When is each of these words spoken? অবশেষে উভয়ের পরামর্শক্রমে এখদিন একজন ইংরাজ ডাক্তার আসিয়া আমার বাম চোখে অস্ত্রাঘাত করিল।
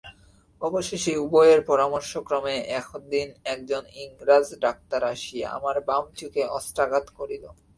অবশেষে 0.61 1.13
উভয়ের 1.17 1.59
পরামর্শক্রমে 1.61 2.55
এখদিন 2.79 3.27
একজন 3.45 3.83
ইংরাজ 4.03 4.47
ডাক্তার 4.61 5.01
আসিয়া 5.13 5.47
আমার 5.57 5.75
বাম 5.87 6.05
চোখে 6.19 6.43
অস্ত্রাঘাত 6.57 7.05
করিল। 7.17 7.43